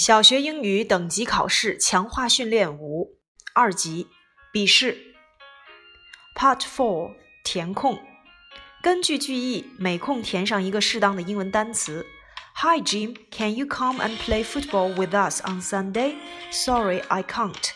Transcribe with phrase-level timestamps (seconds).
[0.00, 3.18] 小学英语等级考试强化训练五
[3.54, 4.08] 二级
[4.50, 4.96] 笔试。
[6.34, 7.98] Part Four 填空，
[8.82, 12.06] 根据句意，每空填上一个适当的英文单词。
[12.54, 16.14] Hi Jim, can you come and play football with us on Sunday?
[16.50, 17.72] Sorry, I can't.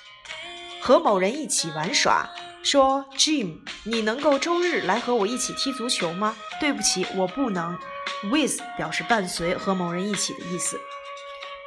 [0.81, 2.31] 和某人一起玩耍。
[2.63, 6.35] 说，Jim，你能够周日来和我一起踢足球吗？
[6.59, 7.79] 对不起，我不能。
[8.23, 10.81] With 表示伴随和某人一起的意思。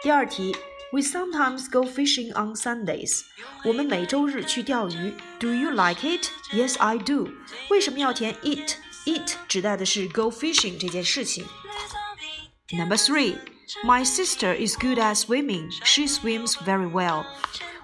[0.03, 0.55] 第二题，
[0.93, 3.23] We sometimes go fishing on Sundays。
[3.65, 5.15] 我们每周日去钓鱼。
[5.39, 6.27] Do you like it?
[6.53, 7.29] Yes, I do。
[7.71, 11.47] 为什么要填 it？It 指代的是 go fishing 这件事情。
[12.71, 13.37] Number three,
[13.85, 15.71] my sister is good at swimming.
[15.85, 17.25] She swims very well.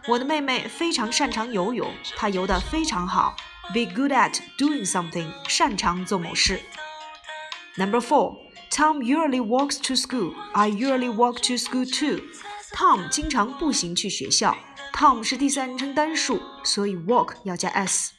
[0.06, 3.36] 我的妹妹非常擅长游泳，她游得非常好。
[3.74, 6.60] Be good at doing something，擅长做某事。
[7.76, 8.38] Number four,
[8.72, 10.34] Tom usually walks to school.
[10.52, 12.22] I usually walk to school too.
[12.74, 14.56] Tom 经常步行去学校。
[14.94, 18.12] Tom 是第三人称单数，所以 walk 要加 s。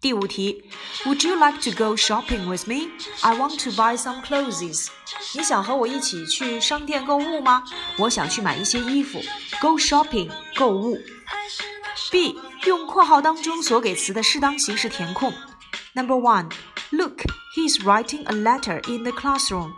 [0.00, 0.70] 第五题，
[1.04, 2.90] Would you like to go shopping with me?
[3.22, 4.88] I want to buy some clothes.
[5.34, 7.64] 你想和我一起去商店购物吗？
[7.98, 9.20] 我想去买一些衣服。
[9.60, 11.00] Go shopping，购物。
[12.12, 15.32] B，用括号当中所给词的适当形式填空。
[15.94, 17.22] Number one，Look,
[17.54, 19.72] he's writing a letter in the classroom.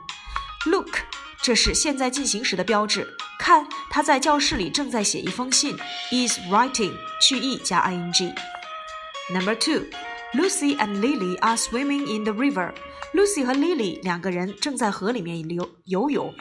[0.66, 0.98] Look，
[1.42, 3.16] 这是现在进行时的标志。
[3.38, 5.76] 看，他在教室里正在写一封信。
[6.10, 12.74] Is writing，句意加 ing。Number two。Lucy and Lily are swimming in the river.
[13.14, 16.34] Lucy 和 Lily 两个人正在河里面游游泳。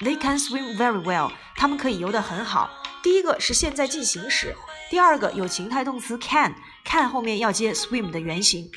[0.00, 1.30] They can swim very well.
[1.54, 2.82] 他们可以游得很好。
[3.00, 4.56] 第一个是现在进行时，
[4.90, 8.68] 第二个有情态动词 can，can 后面要接 swim 的原形。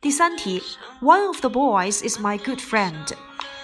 [0.00, 0.62] 第三题
[1.01, 3.13] ，One of the boys is my good friend.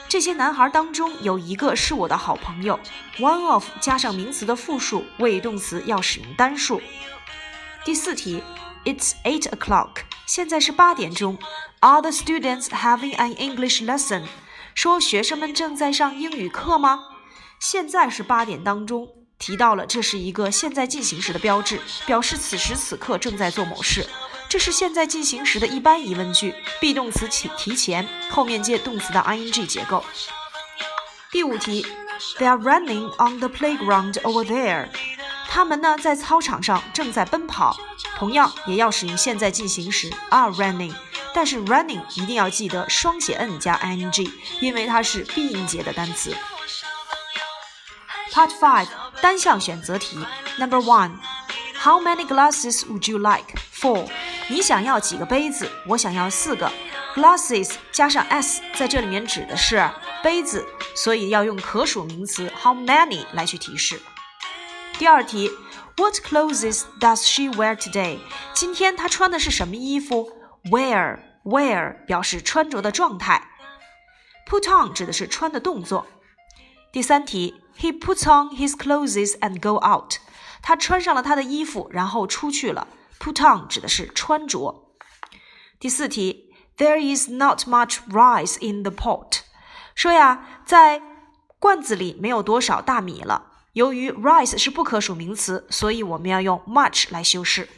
[0.08, 2.80] 这些男孩当中有一个是我的好朋友。
[3.18, 6.82] One of 加上名词的复数，谓语动词要使用单数。
[7.86, 8.44] 第四题。
[8.84, 10.06] It's eight o'clock.
[10.26, 11.38] 现在是八点钟。
[11.82, 14.24] Are the students having an English lesson?
[14.74, 17.04] 说学生们正在上英语课吗？
[17.60, 24.08] 现在是八点当中，提到了这是一个现在进行时的标志，表示此时此刻正在做某事。
[24.52, 30.04] 这是现在进行时的一般疑问句，be 动词起提前，后面接动词的 ing 结构。
[31.32, 31.88] 第五题
[32.38, 34.90] ，They are running on the playground over there.
[35.48, 37.78] 他们呢在操场上正在奔跑，
[38.18, 40.94] 同样也要使用现在进行时 are running，
[41.34, 44.30] 但是 running 一定要记得双写 n 加 ing，
[44.60, 46.36] 因为它是闭音节的单词。
[48.34, 48.88] Part Five
[49.22, 50.18] 单项选择题
[50.58, 54.10] ，Number One，How many glasses would you like？Four
[54.52, 55.72] 你想要几个杯子？
[55.88, 56.70] 我想要四个。
[57.16, 59.90] Glasses 加上 s 在这里面指的是
[60.22, 64.02] 杯子，所以要用可数名词 how many 来去提示。
[65.00, 65.50] 第二题
[65.96, 68.20] ，What clothes does she wear today？
[68.54, 70.30] 今天她穿的是什么衣服
[70.66, 73.48] ？Wear wear 表示穿着的状态
[74.46, 76.08] ，Put on 指的是穿的动作。
[76.92, 80.16] 第三题，He puts on his clothes and go out。
[80.62, 82.90] 他穿上了他的衣服，然后出去了。
[83.22, 84.96] Put on 指的是穿着。
[85.80, 89.42] 第四题，There is not much rice in the pot。
[89.94, 91.04] 说呀，在
[91.60, 93.52] 罐子里没有多少大米了。
[93.74, 97.70] 由于 rice 是不可数名词，所以我们要用 much 来修饰。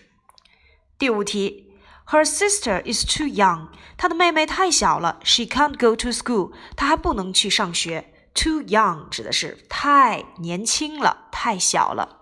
[0.97, 1.73] 第五题
[2.07, 3.67] ，Her sister is too young，
[3.97, 8.13] 她的妹妹太小了，She can't go to school，她还不能去上学。
[8.33, 12.21] Too young 指的是太年轻了，太小了。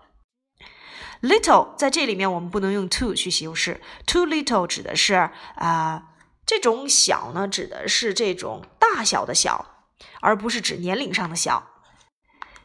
[1.22, 6.10] Little 在这里面我们不能用 too 去修饰，too little 指的是啊、
[6.44, 9.86] 这种小呢，指的是这种大小的小，
[10.20, 11.70] 而不是指年龄上的小。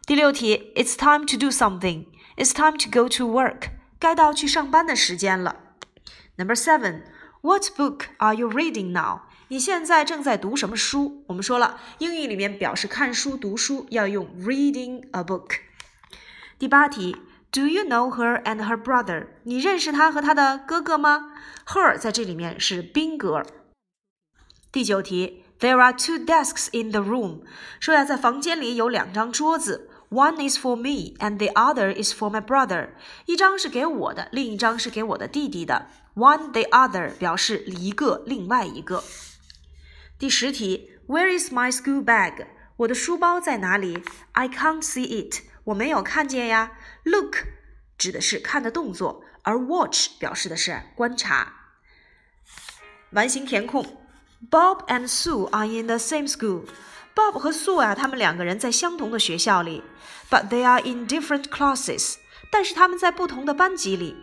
[0.08, 2.08] 第六题，It's time to do something.
[2.36, 3.70] It's time to go to work.
[4.00, 5.58] 该到去上班的时间了。
[6.38, 7.04] Number seven,
[7.42, 9.22] What book are you reading now?
[9.50, 11.24] 你现在正在读什么书？
[11.28, 15.60] 我们说了，英语里面表示看书、读书要用 reading a book。
[16.58, 17.16] 第八题
[17.57, 19.29] ，Do you know her and her brother?
[19.45, 21.33] 你认识他和他的哥哥吗？
[21.67, 23.43] Her 在这里面是宾格。
[24.71, 27.43] 第九题，There are two desks in the room.
[27.79, 29.89] 说呀，在房间里有两张桌子。
[30.11, 32.91] One is for me, and the other is for my brother.
[33.25, 35.87] 一张是给我的，另一张是给我的弟弟的。
[36.15, 39.03] One the other 表示一个另外一个。
[40.19, 42.47] 第十题，Where is my school bag？
[42.79, 44.03] 我的书包在哪里？
[44.33, 45.43] I can't see it。
[45.67, 46.73] 我没有看见呀。
[47.05, 47.37] Look
[47.97, 51.53] 指的是看的动作，而 watch 表示的是观察。
[53.11, 53.99] 完形填空。
[54.51, 56.65] Bob and Sue are in the same school.
[57.15, 59.83] Bob 和 Sue 啊，他们两个人在相同的学校里，
[60.29, 62.17] but they are in different classes。
[62.51, 64.17] 但是他们在不同的班级里。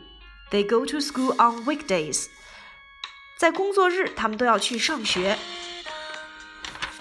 [0.52, 2.26] They go to school on weekdays。
[3.38, 5.38] 在工作日，他们都要去上学。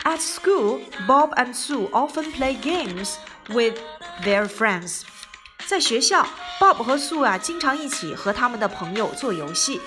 [0.05, 3.17] At school, Bob and Sue often play games
[3.49, 3.79] with
[4.23, 5.03] their friends。
[5.67, 6.27] 在学校，
[6.59, 9.81] Bob 和 Sue 啊，经常一起和他们的朋友做游戏。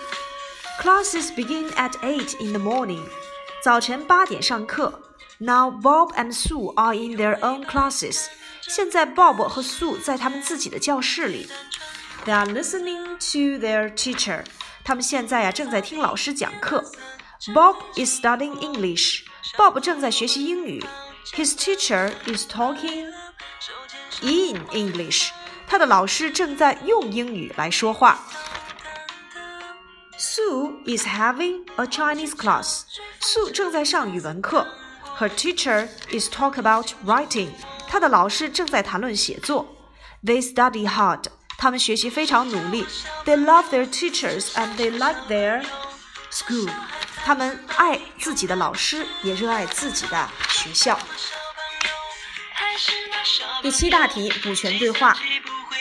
[0.81, 3.03] Classes begin at eight in the morning。
[3.63, 5.01] 早晨八点上课。
[5.37, 8.27] Now Bob and Sue are in their own classes。
[8.61, 11.49] 现在 Bob 和 Sue 在他们自己的教室里。
[12.25, 14.45] They are listening to their teacher。
[14.83, 16.91] 他们现在呀正在听老师讲课。
[17.53, 20.83] Bob is studying English。Bob 正在学习英语。
[21.33, 23.11] His teacher is talking
[24.21, 25.29] in English。
[25.67, 28.19] 他的老师正在用英语来说话。
[30.19, 34.67] Sue is having a Chinese class。Sue 正在上语文课。
[35.21, 37.49] her teacher is talk about writing.
[37.87, 39.67] 她的老师正在谈论写作。
[40.23, 41.25] They study hard.
[41.59, 42.87] 他们学习非常努力。
[43.25, 45.63] They love their teachers and they like their
[46.31, 46.71] school.
[47.23, 50.97] 他们爱自己的老师，也热爱自己的学校。
[53.61, 55.15] 第七大题补全对话。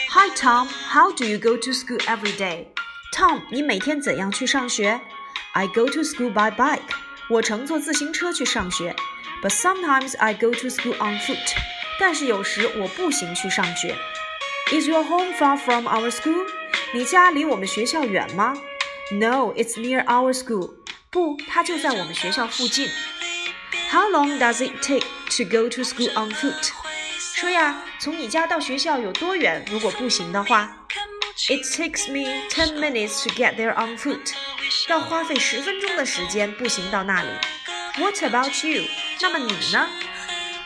[0.09, 2.67] Hi Tom, how do you go to school every day?
[3.15, 4.99] Tom，你每天怎样去上学？
[5.53, 6.81] I go to school by bike.
[7.29, 8.95] 我乘坐自行车去上学。
[9.41, 11.55] but sometimes I go to school on foot.
[11.99, 13.95] 但是有时我步行去上学。
[14.71, 16.45] Is your home far from our school?
[16.93, 18.53] 你家离我们学校远吗？
[19.11, 20.71] No, it's near our school.
[21.09, 22.89] 不，它就在我们学校附近。
[23.91, 25.05] How long does it take
[25.37, 26.71] to go to school on foot?
[27.36, 29.62] 说呀，从你家到学校有多远？
[29.70, 30.86] 如果步行的话
[31.50, 34.32] ，It takes me ten minutes to get there on foot.
[34.88, 37.28] 要花费十分钟的时间步行到那里。
[37.98, 38.84] What about you?
[39.20, 39.86] 那么你呢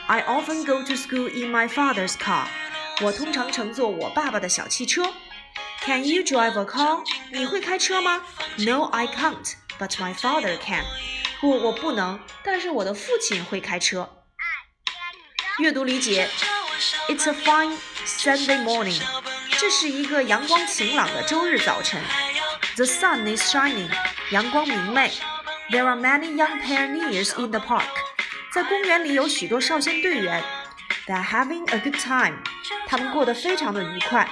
[0.06, 2.46] ？I often go to school in my father's car.
[3.02, 5.12] 我通常乘坐我爸爸的小汽车。
[5.84, 7.02] Can you drive a car?
[7.32, 8.22] 你会开车吗
[8.58, 10.84] ？No, I can't, but my father can.
[11.40, 14.08] 不，我不能，但是我的父亲会开车。
[15.58, 16.26] 阅读理解
[17.07, 19.01] ：It's a fine Sunday morning.
[19.57, 22.01] 这是一个阳光晴朗的周日早晨。
[22.75, 23.89] The sun is shining.
[24.31, 25.11] 阳光明媚。
[25.71, 27.89] There are many young pioneers in the park.
[28.53, 30.43] 在公园里有许多少先队员。
[31.07, 32.37] They are having a good time.
[32.87, 34.29] 他们过得非常的愉快。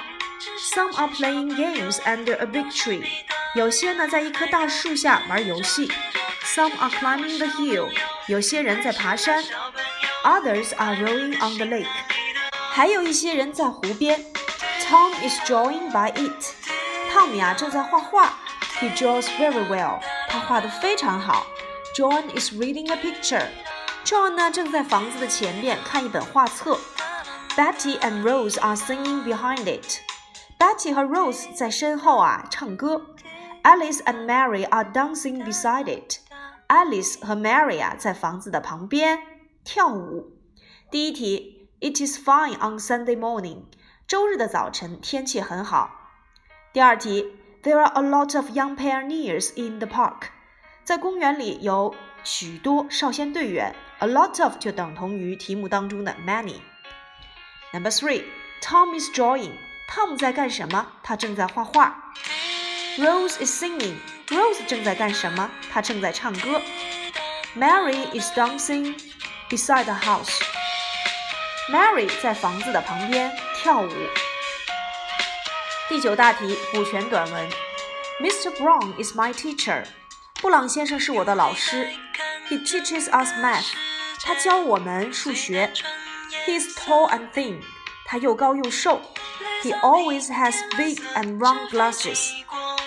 [0.73, 3.05] Some are playing games under a big tree.
[3.55, 5.91] 有些呢在一棵大树下玩游戏。
[6.43, 7.89] Some are climbing the hill.
[8.27, 9.43] 有些人在爬山。
[10.23, 12.06] Others are rowing on the lake.
[12.77, 14.25] 还有一些人在湖边。
[14.81, 16.53] Tom is drawing by it.
[17.11, 18.37] 汤米啊正在画画。
[18.79, 19.99] He draws very well.
[20.29, 21.45] 他画得非常好。
[21.95, 23.47] John is reading a picture.
[24.03, 26.79] John 呢正在房子的前面看一本画册。
[27.55, 29.99] Betty and Rose are singing behind it.
[30.57, 33.15] Betty 和 Rose 在身后啊唱歌。
[33.63, 36.17] Alice and Mary are dancing beside it.
[36.67, 39.19] Alice 和 Mary 啊在房子的旁边
[39.63, 40.33] 跳舞。
[40.91, 43.63] 第一题 ，It is fine on Sunday morning.
[44.07, 46.11] 周日的早晨天气很好。
[46.71, 47.39] 第二题。
[47.63, 50.23] There are a lot of young pioneers in the park.
[50.83, 51.95] 在公园里有
[52.25, 53.73] 许多少先队员。
[53.99, 58.25] A lot of 就等同于题目当中的 many。Number three,
[58.61, 59.53] Tom is drawing.
[59.89, 60.87] Tom 在干什么？
[61.03, 62.13] 他正在画画。
[62.97, 63.95] Rose is singing.
[64.27, 65.49] Rose 正在干什么？
[65.71, 66.61] 她正在唱歌。
[67.55, 68.99] Mary is dancing
[69.49, 70.41] beside the house.
[71.70, 73.92] Mary 在房子的旁边跳舞。
[75.86, 77.50] 第九大题补全短文。
[78.22, 78.50] Mr.
[78.56, 79.84] Brown is my teacher.
[80.40, 81.90] 布朗先生是我的老师。
[82.48, 83.66] He teaches us math.
[84.24, 85.70] 他教我们数学。
[86.46, 87.60] He is tall and thin.
[88.06, 89.02] 他又高又瘦。
[89.62, 92.30] He always has big and round glasses.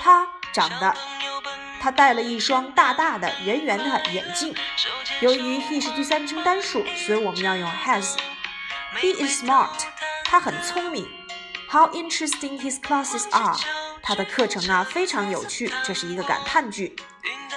[0.02, 0.96] 他长得，
[1.80, 4.56] 他戴了一双大大的、圆圆的眼镜。
[5.20, 8.16] 由于 he 是第三人称单数，所以我们要用 has。
[9.01, 9.85] He is smart.
[10.25, 11.09] 他很聪明。
[11.71, 13.57] How interesting his classes are！
[14.03, 16.97] 他的课程啊非常有趣，这是一个感叹句。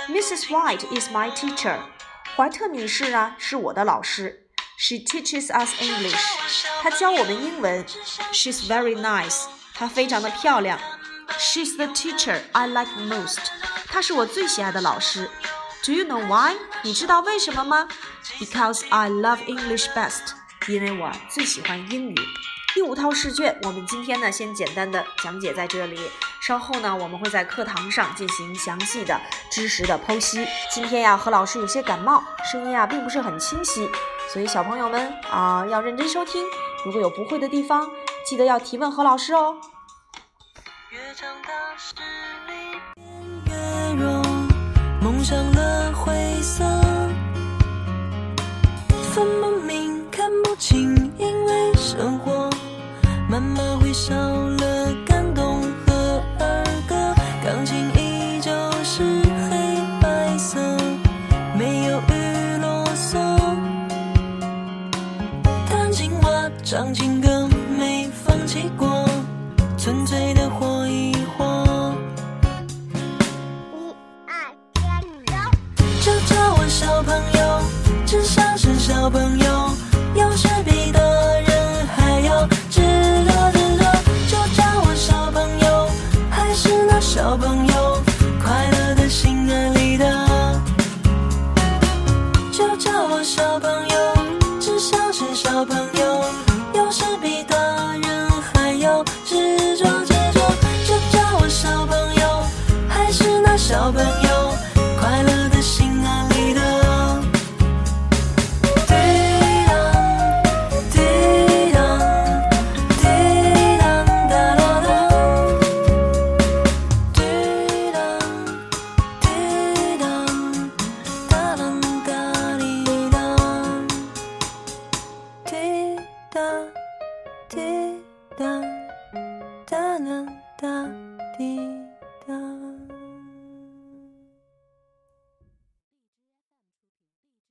[0.08, 0.48] Mrs.
[0.48, 1.78] White is my teacher。
[2.36, 4.48] 怀特女士啊是我的老师。
[4.78, 6.20] She teaches us English。
[6.82, 7.86] 她教我们英文。
[8.32, 9.46] She's very nice。
[9.74, 10.80] 她非常的漂亮。
[11.38, 13.40] She's the teacher I like most。
[13.88, 15.30] 她是我最喜爱的老师。
[15.86, 16.58] Do you know why？
[16.82, 17.88] 你知道为什么吗？
[18.40, 20.34] Because I love English best。
[20.69, 22.15] 因为我最喜欢英语。
[22.75, 25.99] 第五套试卷，我们今天呢先简单的讲解在这里，
[26.41, 30.45] 稍后呢我们会在课堂上进行详细的知识的剖析。
[30.73, 33.89] 今天呀何老师有些感冒，声音啊并不是很清晰，
[34.33, 36.45] 所以小朋友们啊，要认真收听。
[36.85, 37.89] 如果有不会的地方，
[38.27, 39.57] 记得要提问何老师哦。
[40.91, 41.95] 越长大视
[42.49, 42.53] 力
[43.47, 44.23] 越弱，
[45.01, 46.65] 梦想的灰色，
[49.15, 49.41] 分
[79.11, 79.44] 朋友，